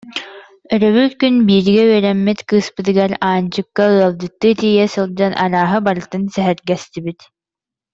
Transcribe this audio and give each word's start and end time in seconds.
Өрөбүл 0.73 1.09
күн 1.21 1.33
бииргэ 1.47 1.83
үөрэммит 1.89 2.39
кыыспытыгар, 2.49 3.11
Аанчыкка, 3.29 3.85
ыалдьыттыы 3.99 4.51
тиийэ 4.59 4.85
сылдьан 4.95 5.33
арааһы 5.43 5.77
барытын 5.85 6.23
сэһэргэстибит 6.33 7.19